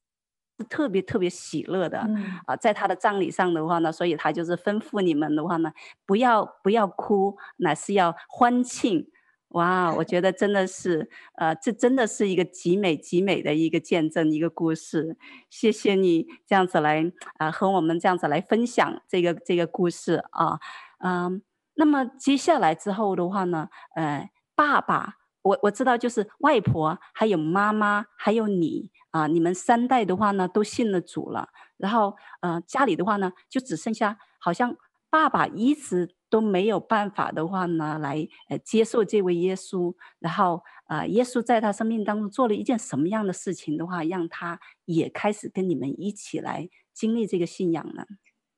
[0.68, 2.00] 特别特别喜乐的
[2.46, 2.56] 啊。
[2.58, 5.72] 在她的葬礼上的话呢，所以她就是吩咐你们的话呢，
[6.06, 9.08] 不要不要哭，乃是要欢庆。
[9.56, 15.18] 哇，我觉得真的是，呃，这真的是一个极美极美的一个见证，一个故事。
[15.50, 20.60] 谢谢你这样子来啊，和我们这样子来分享这个这个故事啊。
[21.00, 21.42] 嗯，
[21.76, 31.48] 那么接下来之后的话呢，呃，爸爸，我我知道就是外婆，还有妈妈，还有你啊，你们三代的话呢都信了主了，
[31.78, 34.76] 然后呃家里的话呢就只剩下好像
[35.10, 48.04] 爸爸一直都没有办法的话呢来呃接受这位耶稣，然后呃耶稣在他生命当中做了一件什么样的事情的话，让他也开始跟你们一起来经历这个信仰呢？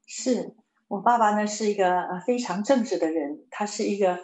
[0.07, 0.55] 是。
[0.87, 4.17] 我爸爸呢是一个非常正直的人，他是一个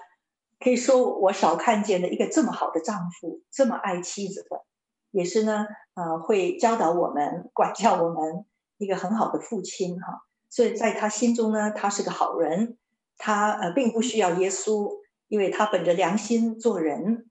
[0.59, 4.65] 可以说我少看见的一个这么好的丈夫，这么爱妻子的，
[5.11, 8.45] 也是呢呃会教导我们、管教我们
[8.77, 10.23] 一个很好的父亲哈。
[10.49, 12.77] 所以在他心中呢，他是个好人，
[13.23, 14.91] 他呃并不需要耶稣，
[15.29, 17.25] 因为他本着良心做人。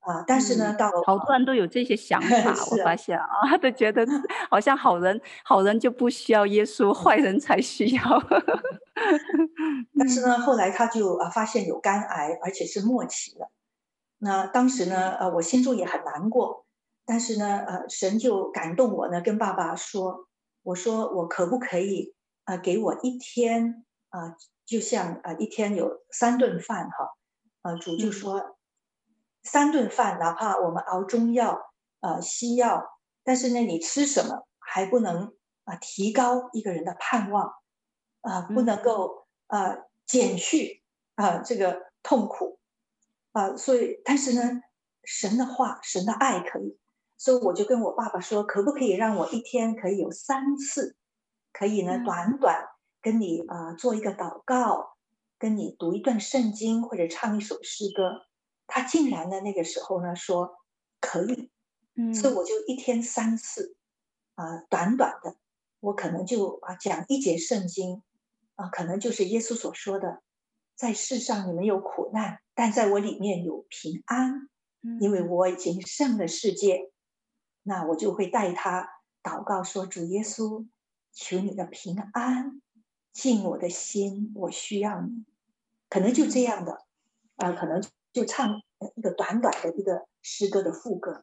[0.00, 4.04] 啊，但是呢，到了好多人都有这些想法， 我发现啊， 都觉得
[4.50, 8.02] 好像好人好人就不需要耶稣，坏人才需要。
[9.98, 13.50] 但是呢，后来他就啊发现有肝癌，而且是末期了。
[14.18, 16.64] 那当时呢，呃，我心中也很难过。
[17.04, 20.28] 但是呢，呃，神就感动我呢，跟爸爸说
[20.64, 22.14] ：“我说我可不可以
[22.44, 24.36] 啊，给我一天啊，
[24.70, 27.16] 就像啊一天有三顿饭哈。”
[27.62, 28.38] 啊，主就说。
[28.38, 28.54] 嗯
[29.42, 35.28] 三顿饭，哪怕我们熬中药、呃西药，但是呢，你吃什么还不能
[35.64, 37.46] 啊、呃、提高一个人的盼望，
[38.20, 40.82] 啊、呃，不能够啊、呃、减去
[41.14, 42.58] 啊、啊，这个痛苦
[43.32, 44.60] 啊，所以但是呢，
[45.04, 46.78] 神的话，神的爱可以，
[47.16, 50.96] 所以我就跟我爸爸说，可不可以让我一天可以有三次，
[51.50, 52.68] 可以呢，短短
[53.02, 54.96] 跟你啊做一个祷告，
[55.38, 58.26] 跟你读一段圣经或者唱一首诗歌。
[58.66, 60.56] 他竟然呢，那个时候呢说
[61.00, 61.50] 可以，
[61.96, 63.74] 嗯，所以我就一天三次，
[64.36, 65.36] 啊，短短的，
[65.80, 68.02] 我可能就啊讲一节圣经，
[68.54, 70.22] 啊，可能就是耶稣所说的，
[70.76, 74.48] 在世上你们有苦难，但在我里面有平安，
[75.00, 76.92] 因为我已经胜了世界，
[77.64, 78.88] 那我就会带他
[79.22, 80.68] 祷告说，主耶稣，
[81.12, 82.62] 求你的平安
[83.12, 85.24] 进我的心，我需要你，
[85.88, 86.84] 可能就这样的，
[87.36, 87.82] 啊，可能。
[88.12, 88.60] 就唱
[88.96, 91.22] 一个短短的一个诗歌的副歌，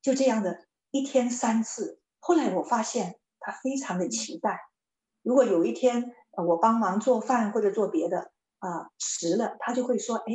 [0.00, 1.98] 就这样的一天三次。
[2.20, 4.60] 后来我发现他非常的期待。
[5.24, 6.14] 如果有一天
[6.46, 8.30] 我帮忙做饭或者做别的
[8.60, 10.32] 啊迟了，他就会说：“哎，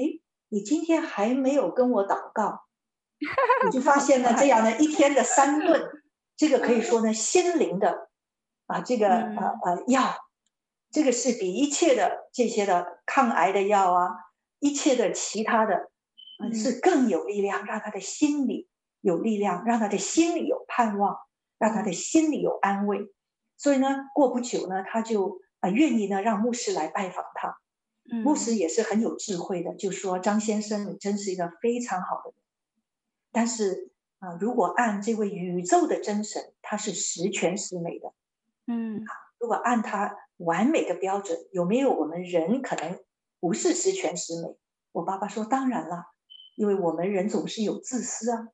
[0.50, 2.66] 你今天还没有跟我祷告。
[3.66, 5.90] ”我就发现呢，这样的一天的三顿，
[6.36, 8.10] 这个可以说呢，心灵的
[8.66, 10.18] 啊这个呃呃药，
[10.94, 14.12] 这个是比一切的这些的抗癌的药啊，
[14.60, 15.90] 一切的其他的。
[16.52, 18.68] 是更有力量，让他的心里
[19.00, 21.16] 有力量，让他的心里有盼望，
[21.58, 23.00] 让他的心里有安慰。
[23.56, 27.58] 所以呢，过不久呢，他就啊愿意呢让牧师来拜访他。
[28.26, 32.36] 牧师也是很有智慧的，就说张先生，你真是一个非常好的人。
[33.32, 38.12] 但是啊，如果按这位宇宙的真神，他是十全十美的。
[38.68, 39.06] 嗯，
[39.40, 43.00] 如果按他完美的标准，有没有我们人可能
[43.40, 44.58] 不是十全十美？
[44.92, 46.06] 我爸爸说，当然了。
[46.56, 48.48] 因为我们人总是有自私啊，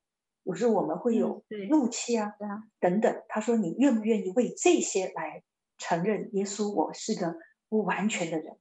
[0.44, 3.22] 有时候我们会有怒气啊，嗯、等等。
[3.28, 5.42] 他说：“你愿不愿意为这些来
[5.76, 6.72] 承认耶稣？
[6.72, 7.36] 我是个
[7.68, 8.56] 不完全的人，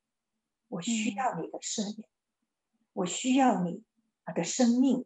[0.67, 2.11] 我需要你的赦免，嗯、
[2.91, 3.82] 我需要你
[4.36, 5.05] 的生命。”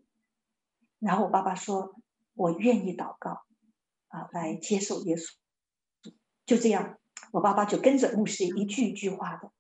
[0.98, 1.94] 然后我爸爸说
[2.34, 3.44] ：“我愿意祷告
[4.08, 5.32] 啊，来接受耶稣。”
[6.48, 6.98] 就这样，
[7.32, 9.52] 我爸爸就跟着牧师一句一句话的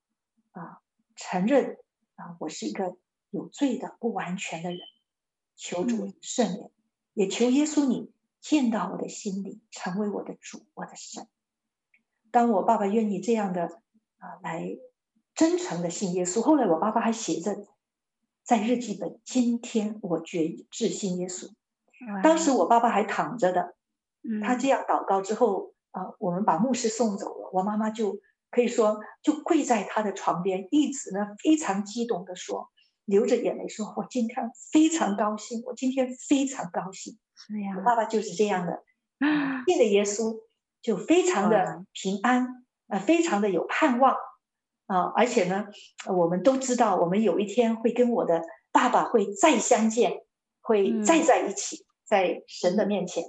[0.51, 0.81] 啊
[1.15, 1.77] 承认
[2.15, 2.97] 啊，我是一个。
[3.33, 4.79] 有罪的不完全的人，
[5.55, 6.69] 求主赦免，
[7.15, 11.27] 也求耶稣你见到我的心里，成为我的主，我的神。
[12.29, 13.81] 当我爸爸愿意这样的
[14.19, 14.77] 啊来
[15.33, 17.65] 真诚的信耶稣，后来我爸爸还写着
[18.43, 21.51] 在日记本：今天我决志信耶稣。
[22.21, 23.75] 当时我爸爸还躺着的，
[24.43, 28.19] 他这样祷告之后啊，我们把牧师送走了，我妈妈就
[28.51, 32.69] 可以说就跪在他的床边，一直呢非常激动的说。
[33.05, 38.81] 流着眼泪说：“我今天非常高兴，我今天非常高兴。”是呀，我爸爸就是这样的，
[39.67, 40.39] 信了耶稣
[40.81, 44.15] 就非常的平安，呃，非常的有盼望
[44.85, 45.11] 啊！
[45.17, 45.67] 而且呢，
[46.15, 48.41] 我们都知道，我们有一天会跟我的
[48.71, 50.21] 爸爸会再相见，
[50.61, 53.25] 会再在一起，在神的面前。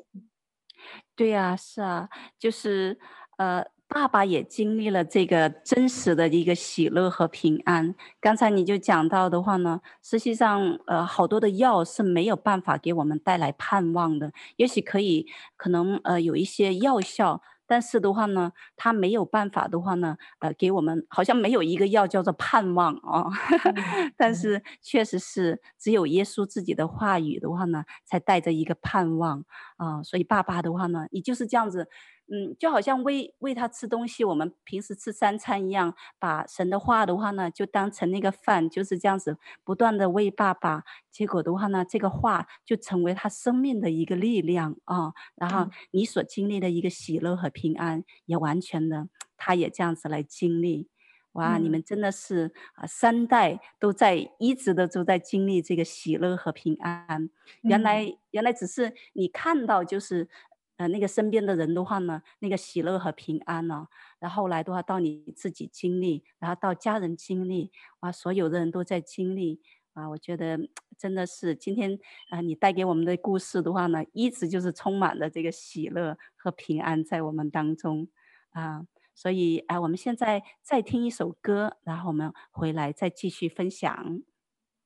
[1.17, 2.09] 对呀，是啊，
[2.39, 2.99] 就是
[3.39, 3.65] 呃。
[3.87, 7.95] 爸爸也经历了这个真实的一个喜乐和平安。
[8.19, 14.33] 刚才你就讲到的话呢，实际上，呃，好多的药是没有办法给我们带来盼望的。
[14.57, 15.27] 也许可以，
[15.57, 17.43] 可能呃有一些药效，
[17.75, 23.27] 但是的话呢，他没有办法的话呢，呃，给我们好像没有一个药叫做盼望啊。
[24.17, 29.45] 但是确实是只有耶稣自己的话语的话呢，才带着一个盼望
[29.77, 30.01] 啊。
[30.05, 31.89] 所以爸爸的话呢，你就是这样子。
[32.27, 40.85] 嗯，就好像喂喂他吃东西，我们平时吃三餐一样，把神的话的话呢，就当成那个饭，就是这样子不断的喂爸爸。
[41.11, 45.13] 结果的话呢，这个话就成为他生命的一个力量啊。
[45.37, 49.09] 然后你所经历的一个喜乐和平安，也完全的，
[49.39, 50.89] 他也这样子来经历。
[51.33, 57.31] 哇，你们真的是啊，三代都在一直的都在经历这个喜乐和平安。
[57.63, 60.29] 原来原来只是你看到就是。
[60.77, 63.87] 呃，那个身边的人的话呢，那个喜乐和平安呢，
[64.19, 69.61] 然后来的话到你自己经历，然后到家人经历，哇，所有的人都在经历，
[69.95, 70.59] 啊，我觉得
[70.99, 71.99] 真的是今天
[72.31, 78.09] 啊，你带给我们的故事的话呢，一直就是充满了这个喜乐和平安在我们当中，
[78.51, 84.23] 啊，所以啊，我们现在再听一首歌，然后我们回来再继续分享。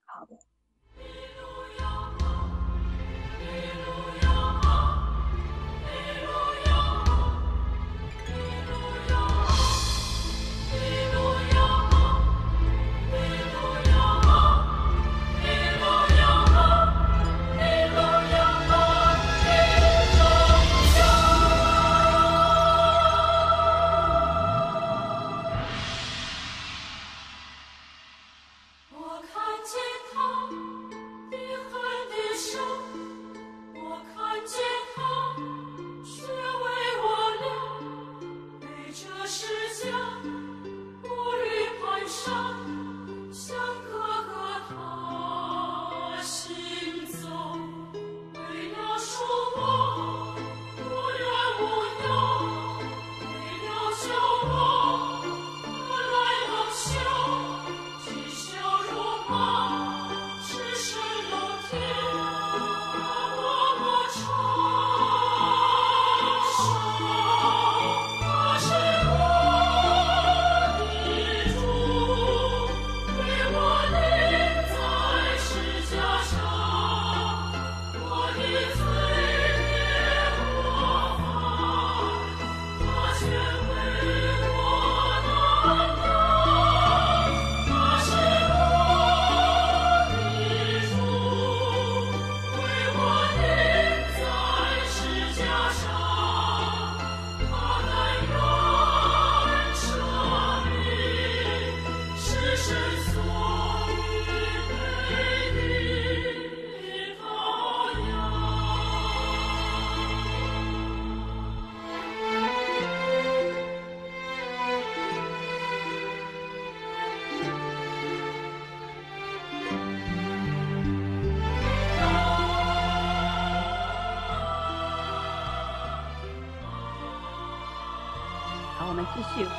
[0.05, 0.48] 好的。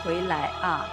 [0.10, 0.88] 回来啊！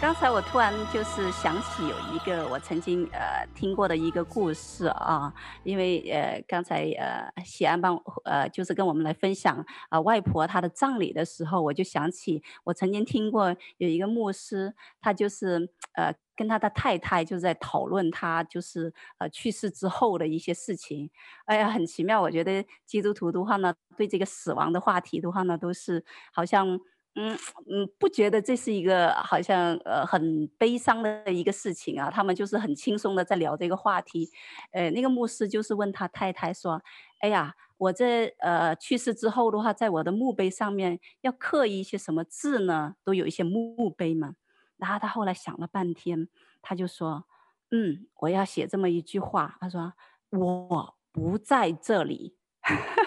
[0.00, 5.32] 刚才我突然就是想起有一个我曾经呃听过的一个故事啊，
[5.62, 9.56] 因为呃刚才呃喜安帮呃就是跟我们来分享
[9.90, 21.08] 啊、呃、外婆她的葬礼的时候，我就想起我曾经听过有一个牧师，他就是呃跟他的太太就在讨论他就是呃去世之后的一些事情。
[21.44, 26.80] 哎呀，很奇妙，我觉得基督徒的话呢，对这个死亡的话题的话呢，都是好像。
[27.16, 27.36] 嗯
[27.70, 32.10] 嗯，不觉得这是一个好像呃很悲伤的一个事情啊？
[32.10, 34.30] 他们就是很轻松的在聊这个话题。
[34.72, 36.82] 呃，那个牧师就是问他太太说
[37.20, 42.94] ：“哎呀，我这呃去世之后的话，在我的墓碑上面要刻一些什么字呢？
[43.04, 44.36] 都有一些墓碑嘛。”
[44.78, 46.28] 然后他后来想了半天，
[46.62, 47.26] 他就说
[47.70, 49.92] ：“嗯，我要写这么一句话。”他说
[50.30, 52.36] ：“我不在这里。”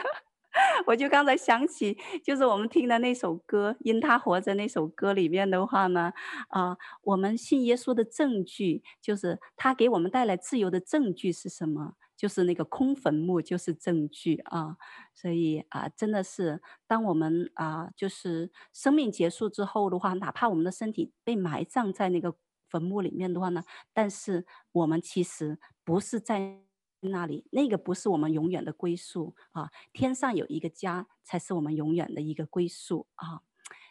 [0.85, 6.13] 我就刚才想起，就是我们听的那首歌《因他活着》那首歌里面的话呢，
[6.49, 11.95] 啊、我们信耶稣的证据，就是他给我们带来自由的证据是什么？
[12.15, 14.77] 就是那个空坟墓就是证据啊。
[15.13, 22.35] 所以啊、真的是，当我们啊、就是生命结束之后的话，哪怕我们的身体被埋葬在那个
[22.69, 26.64] 坟墓里面的话呢，但是我们其实不是在。
[27.01, 29.69] 那里，那个不是我们永远的归宿啊！
[29.93, 33.41] 天上有一个家，才是我们永远的一个归宿啊！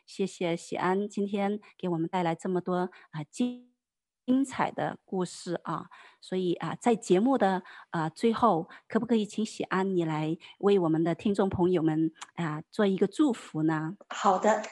[0.07, 3.71] 谢谢喜安今天给我们带来这么多啊精
[4.27, 5.89] 精彩的故事啊！
[6.21, 13.97] 所以啊，在节目的啊最后，可不可以请喜安你来为我们的听众朋友们啊做一个祝福呢？
[14.09, 14.63] 好的，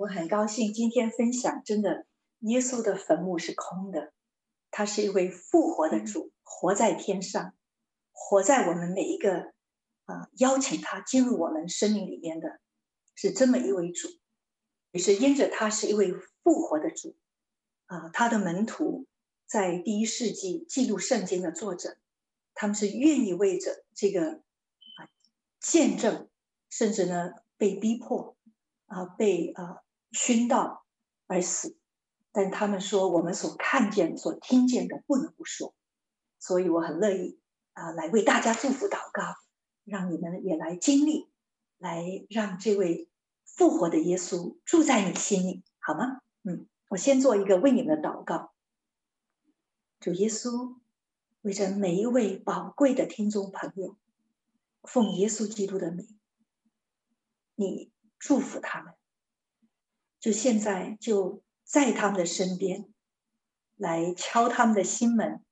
[0.00, 2.06] 我很高兴今天分享，真的，
[2.40, 4.12] 耶稣的坟墓是空的，
[4.78, 6.26] 他是一位复活的主。
[6.26, 7.54] 嗯活在天上，
[8.10, 9.52] 活在我们每一个
[10.06, 12.58] 啊、呃，邀请他进入我们生命里面的，
[13.14, 14.08] 是这么一位主，
[14.90, 17.16] 也是因着他是一位复活的主
[17.86, 18.10] 啊、呃。
[18.10, 19.06] 他的门徒
[19.46, 21.98] 在第一世纪记录圣经的作者，
[22.54, 25.06] 他们是愿意为着这个啊
[25.60, 26.28] 见证，
[26.70, 28.36] 甚至呢被逼迫
[28.86, 30.84] 啊、呃，被啊熏到
[31.28, 31.77] 而死，
[32.38, 35.74] 但他们说我们所看见、所听见的不能不说。
[36.38, 37.40] 所以我很乐意
[37.72, 39.34] 啊，来为大家祝福祷告，
[39.82, 41.28] 让你们也来经历，
[41.78, 43.08] 来让这位
[43.44, 46.20] 复活的耶稣住在你心里，好吗？
[46.44, 48.52] 嗯，我先做一个为你们的祷告。
[49.98, 50.76] 主耶稣，
[51.40, 53.96] 为着每一位宝贵的听众朋友，
[54.84, 56.06] 奉耶稣基督的名，
[57.56, 58.94] 你祝福他们，
[60.20, 62.88] 就现在就在他们的身边，
[63.76, 65.44] 来敲他们的心门。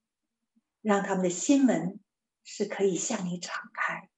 [0.80, 1.98] 让他们的心门
[2.44, 4.08] 是可以向你敞开，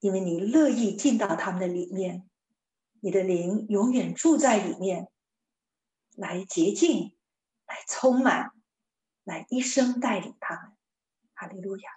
[0.00, 2.26] 因为你乐意进到他们的里面，
[3.00, 5.08] 你的灵永远住在里面，
[6.16, 7.14] 来洁净，
[7.66, 8.52] 来充满，
[9.24, 10.72] 来一生带领他们。
[11.34, 11.90] 哈利路亚！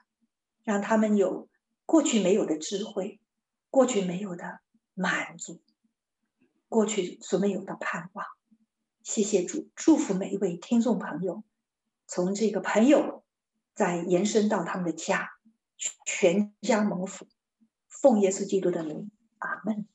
[0.66, 1.48] 让他们有
[1.86, 3.22] 过去没有的智慧，
[3.70, 4.60] 过去没有的
[4.94, 5.64] 满足，
[6.68, 8.26] 过去所没有的盼望。
[9.08, 11.42] 谢谢主，祝福每一位听众朋友，
[12.08, 13.24] 从这个朋友。
[13.74, 15.30] 再延伸到他们的家，
[16.04, 17.28] 全家蒙福，
[17.88, 19.86] 奉耶稣基督的名，阿门，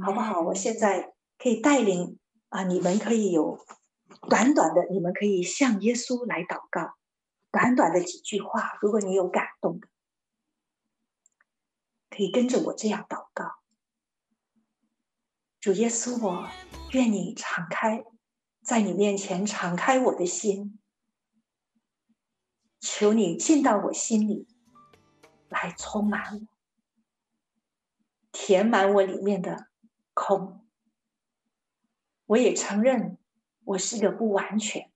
[0.00, 0.40] 好不好？
[0.40, 2.18] 我现在可以带领
[2.48, 3.64] 啊，你们可以有
[4.28, 6.96] 短短的，你们可以向耶稣来祷告，
[7.52, 8.76] 短短的几句话。
[8.82, 9.86] 如果你有感动的，
[12.10, 13.52] 可以跟着我这样祷告：
[15.60, 16.48] 主耶稣，我
[16.90, 18.04] 愿你敞开，
[18.64, 20.78] 在你面前敞开我的心。
[22.80, 24.46] 求你进到我心里，
[25.48, 26.40] 来充满我，
[28.30, 29.68] 填满我里面的
[30.12, 30.66] 空。
[32.26, 33.16] 我也承认
[33.64, 34.90] 我是一个不完全、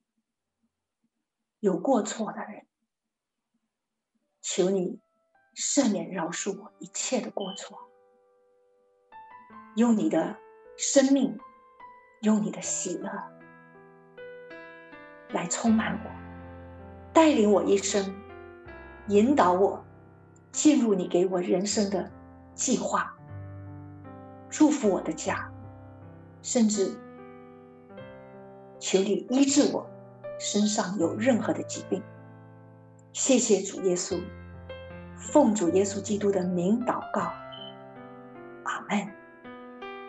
[1.61, 2.67] 有过错的人。
[4.43, 5.01] 求你
[5.55, 7.91] 赦免、饶恕我一切的过错，
[9.77, 10.39] 用你的
[10.77, 11.39] 生命，
[12.21, 13.38] 用你的喜乐
[15.31, 16.11] 来充满我。
[17.13, 18.15] 带领我一生，
[19.09, 19.85] 引导我
[20.53, 22.11] 进入你给我人生的
[22.55, 23.13] 计划，
[24.49, 25.51] 祝福我的家，
[26.43, 26.93] 甚至
[28.79, 29.85] 求你医治我
[30.39, 32.01] 身上有任何的疾病。
[33.13, 34.21] 谢谢主耶稣，
[35.17, 37.33] 奉主耶稣基督的名祷告，
[38.63, 39.09] 阿门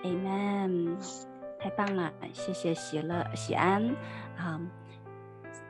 [0.04, 0.96] ，，Amen，
[1.60, 3.96] 太棒了，谢谢喜乐喜安，
[4.38, 4.62] 啊，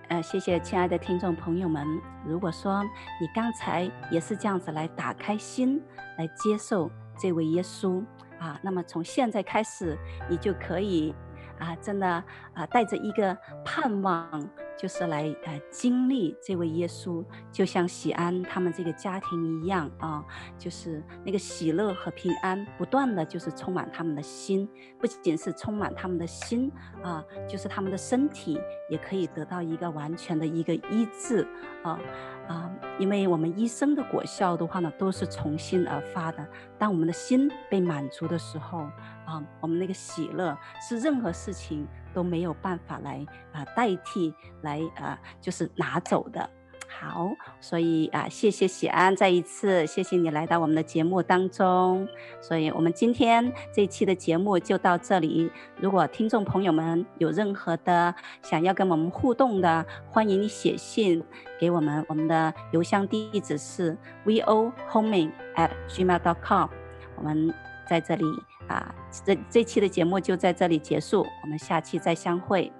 [0.09, 1.85] 呃，谢谢亲爱的听众朋友们。
[2.25, 2.83] 如果说
[3.21, 5.79] 你刚才也是这样子来打开心
[6.17, 8.03] 来接受这位耶稣
[8.39, 9.95] 啊，那么从现在开始，
[10.27, 11.13] 你就可以
[11.59, 12.07] 啊，真的
[12.55, 14.49] 啊，带着一个盼望。
[14.79, 17.21] 就是来呃经历这位耶稣，
[17.51, 20.23] 就像喜安他们这个家庭一样啊，
[20.57, 26.71] 就是那个喜乐和平安不断的就是充满他们的心，不仅是充满他们的心
[27.03, 28.57] 啊，就是他们的身体
[28.89, 31.45] 也可以得到一个完全的一个医治
[31.83, 31.99] 啊
[32.47, 36.47] 啊，因为我们一生的果效的话呢，都是从心而发的。
[36.77, 38.79] 当我们的心被满足的时候
[39.25, 40.57] 啊，我们那个喜乐
[40.87, 41.85] 是任何事情。
[42.13, 46.49] 都没有办法来啊、代替来啊、就是拿走的。
[46.91, 47.29] 好，
[47.61, 52.07] 所以啊、谢谢喜安再一次谢谢你来到我们的节目当中。
[52.41, 55.51] 所以我们今天这一期的节目就到这里。
[55.77, 61.23] 如果听众朋友们有任何的想要跟我们互动的，欢迎你写信
[61.59, 63.95] 给我们，我们的邮箱地址是
[64.25, 66.69] vohoming@gmail.com。
[67.15, 67.53] 我们
[67.87, 68.25] 在这里。
[68.69, 68.95] 啊，
[69.25, 72.71] 这这期的节目就在这里结束，我们下期再相会，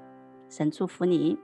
[0.50, 1.38] 神祝福你。